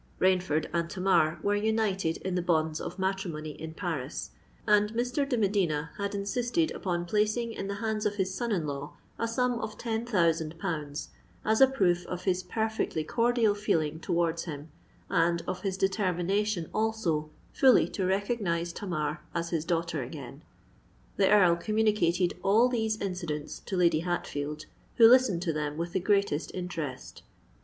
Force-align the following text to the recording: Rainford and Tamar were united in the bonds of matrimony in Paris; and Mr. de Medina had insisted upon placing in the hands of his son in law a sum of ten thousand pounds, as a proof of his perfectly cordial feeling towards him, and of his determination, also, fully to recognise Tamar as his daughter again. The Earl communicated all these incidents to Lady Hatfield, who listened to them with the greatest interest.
Rainford 0.19 0.65
and 0.73 0.89
Tamar 0.89 1.37
were 1.43 1.53
united 1.55 2.17
in 2.25 2.33
the 2.33 2.41
bonds 2.41 2.81
of 2.81 2.97
matrimony 2.97 3.51
in 3.51 3.75
Paris; 3.75 4.31
and 4.65 4.91
Mr. 4.93 5.29
de 5.29 5.37
Medina 5.37 5.91
had 5.99 6.15
insisted 6.15 6.71
upon 6.71 7.05
placing 7.05 7.51
in 7.53 7.67
the 7.67 7.75
hands 7.75 8.07
of 8.07 8.15
his 8.15 8.33
son 8.33 8.51
in 8.51 8.65
law 8.65 8.93
a 9.19 9.27
sum 9.27 9.59
of 9.59 9.77
ten 9.77 10.03
thousand 10.03 10.57
pounds, 10.57 11.09
as 11.45 11.61
a 11.61 11.67
proof 11.67 12.03
of 12.07 12.23
his 12.23 12.41
perfectly 12.41 13.03
cordial 13.03 13.53
feeling 13.53 13.99
towards 13.99 14.45
him, 14.45 14.71
and 15.07 15.43
of 15.45 15.61
his 15.61 15.77
determination, 15.77 16.67
also, 16.73 17.29
fully 17.53 17.87
to 17.87 18.03
recognise 18.03 18.73
Tamar 18.73 19.21
as 19.35 19.51
his 19.51 19.63
daughter 19.63 20.01
again. 20.01 20.41
The 21.17 21.29
Earl 21.29 21.57
communicated 21.57 22.33
all 22.41 22.69
these 22.69 22.99
incidents 22.99 23.59
to 23.67 23.77
Lady 23.77 23.99
Hatfield, 23.99 24.65
who 24.95 25.07
listened 25.07 25.43
to 25.43 25.53
them 25.53 25.77
with 25.77 25.93
the 25.93 25.99
greatest 25.99 26.49
interest. 26.55 27.21